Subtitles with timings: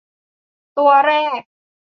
[0.77, 1.41] ตัวแรก